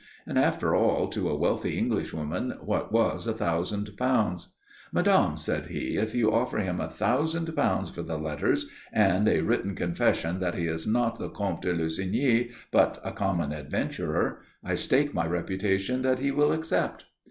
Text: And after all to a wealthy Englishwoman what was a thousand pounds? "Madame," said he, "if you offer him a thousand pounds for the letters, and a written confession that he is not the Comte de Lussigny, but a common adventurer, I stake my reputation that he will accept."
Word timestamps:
And 0.25 0.35
after 0.39 0.73
all 0.75 1.09
to 1.09 1.29
a 1.29 1.35
wealthy 1.37 1.77
Englishwoman 1.77 2.55
what 2.59 2.91
was 2.91 3.27
a 3.27 3.33
thousand 3.33 3.95
pounds? 3.97 4.51
"Madame," 4.91 5.37
said 5.37 5.67
he, 5.67 5.95
"if 5.95 6.15
you 6.15 6.33
offer 6.33 6.57
him 6.57 6.81
a 6.81 6.89
thousand 6.89 7.55
pounds 7.55 7.91
for 7.91 8.01
the 8.01 8.17
letters, 8.17 8.67
and 8.91 9.27
a 9.27 9.41
written 9.41 9.75
confession 9.75 10.39
that 10.39 10.55
he 10.55 10.65
is 10.65 10.87
not 10.87 11.19
the 11.19 11.29
Comte 11.29 11.61
de 11.61 11.71
Lussigny, 11.75 12.49
but 12.71 12.99
a 13.03 13.11
common 13.11 13.51
adventurer, 13.51 14.41
I 14.63 14.73
stake 14.73 15.13
my 15.13 15.27
reputation 15.27 16.01
that 16.01 16.17
he 16.17 16.31
will 16.31 16.51
accept." 16.51 17.05